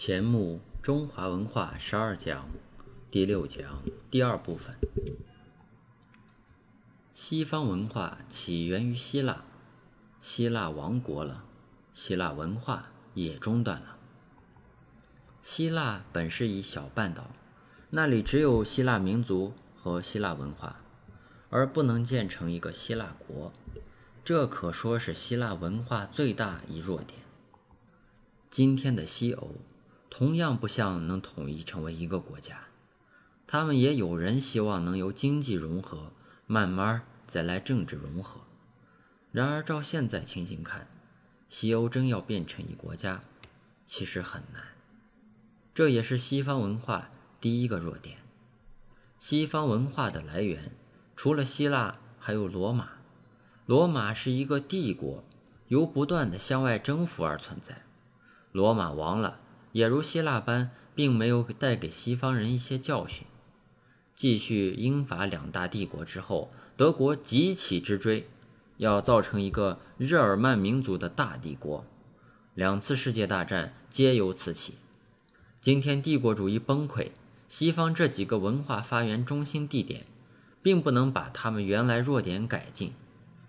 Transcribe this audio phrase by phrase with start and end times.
[0.00, 2.48] 前目中华文化十二讲
[3.10, 4.76] 第六讲第二部分：
[7.10, 9.42] 西方文化起源于希腊，
[10.20, 11.42] 希腊亡国了，
[11.92, 13.96] 希腊文化也中断了。
[15.42, 17.32] 希腊本是一小半岛，
[17.90, 20.80] 那里只有希腊民族和希腊文化，
[21.50, 23.52] 而不能建成一个希腊国，
[24.24, 27.18] 这可说是希腊文化最大一弱点。
[28.48, 29.56] 今天的西欧。
[30.10, 32.60] 同样不像能统一成为一个国家，
[33.46, 36.12] 他们也有人希望能由经济融合
[36.46, 38.40] 慢慢再来政治融合。
[39.30, 40.88] 然而照现在情形看，
[41.48, 43.20] 西欧真要变成一国家，
[43.84, 44.62] 其实很难。
[45.74, 48.18] 这也是西方文化第一个弱点。
[49.18, 50.72] 西方文化的来源
[51.14, 52.88] 除了希腊，还有罗马。
[53.66, 55.22] 罗马是一个帝国，
[55.68, 57.82] 由不断的向外征服而存在。
[58.52, 59.40] 罗马亡了。
[59.72, 63.26] 也如希腊般，并没有带给西方人一些教训。
[64.14, 68.28] 继续英法两大帝国之后，德国急起直追，
[68.78, 71.84] 要造成一个日耳曼民族的大帝国。
[72.54, 74.74] 两次世界大战皆由此起。
[75.60, 77.12] 今天帝国主义崩溃，
[77.48, 80.06] 西方这几个文化发源中心地点，
[80.62, 82.92] 并不能把他们原来弱点改进，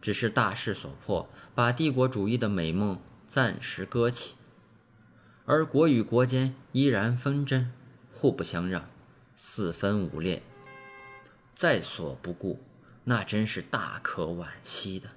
[0.00, 4.34] 只是大势所迫，把帝国主义的美梦暂时搁起。
[5.48, 7.70] 而国与国间依然纷争，
[8.12, 8.84] 互不相让，
[9.36, 10.42] 四分五裂，
[11.54, 12.60] 在所不顾，
[13.04, 15.10] 那真是大可惋惜的。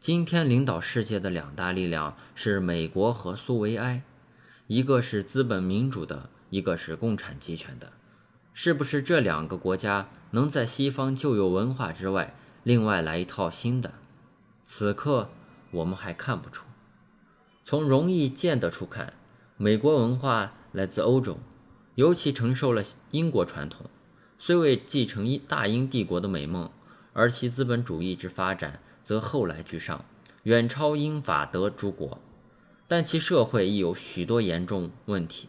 [0.00, 4.02] 今天领导世界的两大力量是美国和苏维埃，
[4.68, 7.92] 一个是资本民主的，一个是共产集权的。
[8.54, 12.32] 是不是这两个国家能在西方旧有文化之外，
[12.62, 13.92] 另外来一套新的？
[14.64, 15.28] 此刻
[15.72, 16.64] 我们还看不出。
[17.70, 19.12] 从容易见得出看，
[19.56, 21.38] 美国文化来自欧洲，
[21.94, 22.82] 尤其承受了
[23.12, 23.88] 英国传统，
[24.40, 26.68] 虽未继承英大英帝国的美梦，
[27.12, 30.04] 而其资本主义之发展则后来居上，
[30.42, 32.20] 远超英法德诸国。
[32.88, 35.48] 但其社会亦有许多严重问题。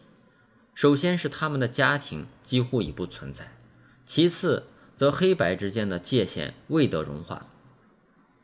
[0.74, 3.50] 首先是他们的家庭几乎已不存在，
[4.06, 7.48] 其次则黑白之间的界限未得融化，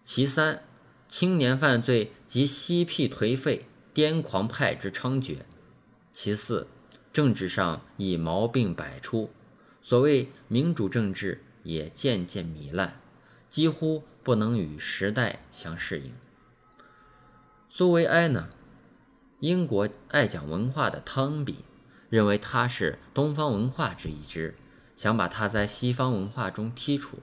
[0.03, 0.65] 其三。
[1.11, 3.65] 青年犯罪及嬉皮颓废、
[3.99, 5.39] 癫狂派之猖獗；
[6.13, 6.69] 其四，
[7.13, 9.29] 政治上已毛病百出，
[9.83, 13.01] 所谓民主政治也渐渐糜烂，
[13.51, 16.13] 几乎不能与时代相适应。
[17.69, 18.51] 苏维埃呢？
[19.41, 21.65] 英国爱讲文化的汤比
[22.09, 24.55] 认为他是东方文化之一支，
[24.95, 27.19] 想把他在西方文化中剔除，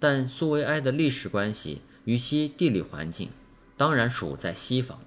[0.00, 1.82] 但苏维埃的历史关系。
[2.04, 3.30] 与其地理环境，
[3.76, 4.98] 当然属在西方。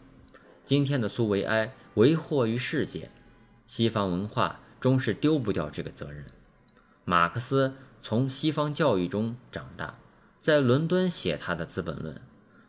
[0.65, 3.11] 今天的苏维埃为祸于世界，
[3.67, 6.25] 西方文化终是丢不掉这个责任。
[7.03, 9.99] 马克思从西方教育中长大，
[10.41, 12.15] 在伦敦写他的《资本论》，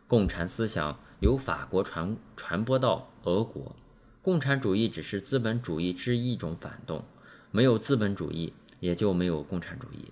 [0.07, 3.75] 共产思想由法国传传播到俄国，
[4.21, 7.03] 共产主义只是资本主义之一种反动，
[7.49, 10.11] 没有资本主义也就没有共产主义，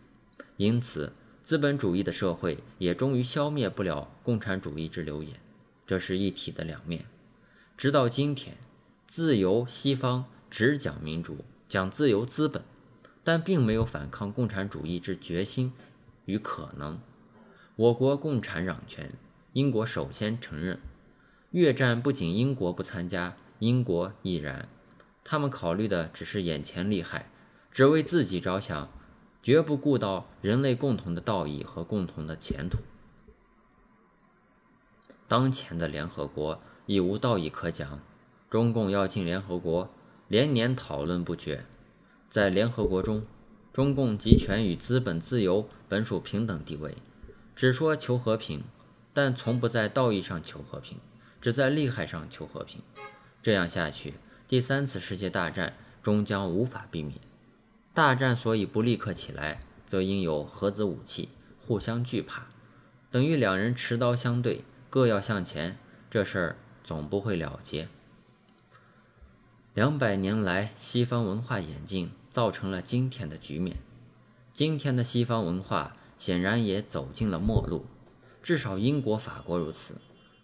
[0.57, 1.13] 因此。
[1.43, 5.39] 资本主义的社会也终于消灭不了共产主义之流言，
[5.85, 7.05] 这是一体的两面。
[7.77, 8.57] 直到今天，
[9.05, 12.63] 自由西方只讲民主，讲自由资本，
[13.23, 15.73] 但并没有反抗共产主义之决心
[16.25, 16.99] 与可能。
[17.75, 19.11] 我国共产掌权，
[19.51, 20.79] 英国首先承认。
[21.51, 24.69] 越战不仅英国不参加，英国亦然。
[25.23, 27.29] 他们考虑的只是眼前利害，
[27.71, 28.89] 只为自己着想。
[29.43, 32.79] 绝不顾到人类共同的道义和共同的前途。
[35.27, 37.99] 当前的联合国已无道义可讲，
[38.49, 39.89] 中共要进联合国，
[40.27, 41.65] 连年讨论不绝。
[42.29, 43.25] 在联合国中，
[43.73, 46.95] 中共集权与资本自由本属平等地位，
[47.55, 48.63] 只说求和平，
[49.13, 50.97] 但从不在道义上求和平，
[51.41, 52.81] 只在利害上求和平。
[53.41, 54.13] 这样下去，
[54.47, 55.73] 第三次世界大战
[56.03, 57.17] 终将无法避免。
[57.93, 61.29] 大战所以不立刻起来，则因有核子武器，
[61.65, 62.47] 互相惧怕，
[63.09, 65.77] 等于两人持刀相对，各要向前，
[66.11, 66.55] 这事儿
[66.85, 67.89] 总不会了结。
[69.73, 73.75] 两百年来，西方文化演进造成了今天的局面，
[74.53, 77.85] 今天的西方文化显然也走进了末路，
[78.41, 79.95] 至少英国、法国如此。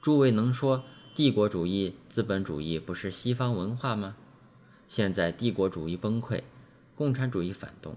[0.01, 0.83] 诸位能说
[1.15, 4.17] 帝国主义、资本主义不是西方文化吗？
[4.87, 6.41] 现在帝国主义崩溃。
[6.93, 7.95] 共产主义反动，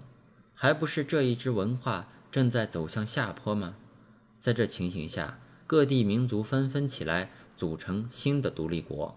[0.54, 3.74] 还不是这一支文化正在走向下坡吗？
[4.38, 9.16] 在这情形下，各地民族纷纷起来组成新的独立国，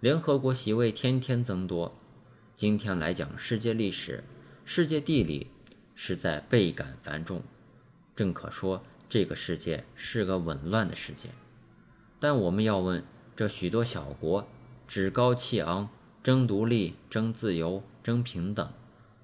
[0.00, 1.96] 联合国席位天天增多，
[2.54, 4.22] 今天来讲世界历史、
[4.64, 5.46] 世界地理，
[5.94, 7.42] 实在倍感繁重。
[8.14, 11.28] 正可说这个世界是个紊乱的世界。
[12.20, 13.02] 但我们要问：
[13.36, 14.46] 这许多小国
[14.86, 15.88] 趾高气昂，
[16.22, 18.68] 争独立、争自由、争平等，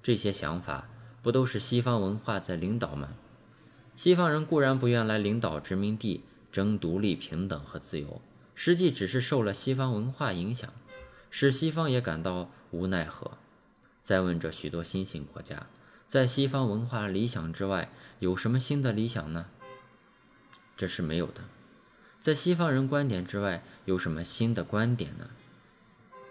[0.01, 0.87] 这些想法
[1.21, 3.09] 不都是西方文化在领导吗？
[3.95, 8.21] 西方人固然不愿来领导殖民地，争独立、平等和自由，
[8.55, 10.73] 实际只是受了西方文化影响。
[11.29, 13.37] 使西方也感到无奈何。
[14.01, 15.67] 再问这许多新兴国家，
[16.07, 19.47] 在西方文化理想之外，有什么新的理想呢？
[20.77, 21.41] 这是没有的。
[22.21, 25.29] 在西方人观点之外，有什么新的观点呢？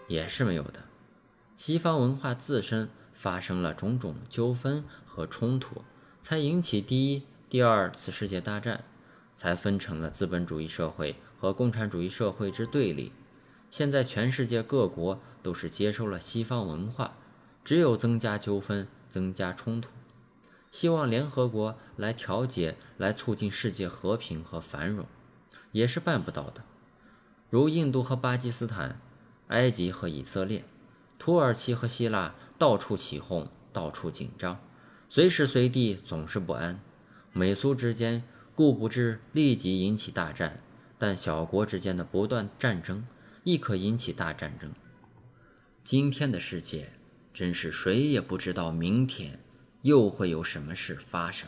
[0.09, 0.85] 也是没有的。
[1.57, 5.83] 西方文化自身发生了种种纠纷和冲突，
[6.23, 8.85] 才引起第一、第二次世界大战，
[9.37, 13.13] 才分成了资本主义社会和共产主义社会之对立。
[13.71, 17.17] 现在全世界各国都是接受了西方文化，
[17.65, 19.91] 只有增加纠纷、增加冲突，
[20.71, 25.07] 希望联合国来调解、来促进世界和平和繁荣，
[25.73, 26.63] 也是办不到的。
[27.51, 29.01] 如印度和巴基斯坦、
[29.49, 30.65] 埃及和以色列、
[31.19, 34.59] 土耳其和希腊，到处起哄，到处紧张，
[35.09, 36.81] 随时随地总是不安。
[37.33, 38.23] 美苏之间
[38.55, 40.61] 固不知立即引起大战，
[41.07, 43.05] 但小国之间的不断战争。
[43.43, 44.73] 亦可引起大战争。
[45.85, 46.89] 今天的世界，
[47.31, 49.39] 真是谁也不知道明天
[49.83, 51.47] 又会有什么事发生。